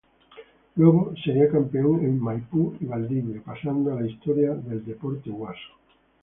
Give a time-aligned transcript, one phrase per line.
[0.77, 5.75] Luego sería campeón en Maipú y Valdivia, pasando a la historia del "deporte huaso".